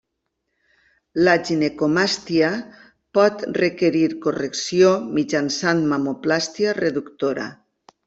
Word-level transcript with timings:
La 1.27 1.35
ginecomàstia 1.49 2.49
pot 3.19 3.45
requerir 3.61 4.09
correcció 4.27 4.97
mitjançant 5.21 5.89
mamoplàstia 5.95 6.79
reductora. 6.85 7.51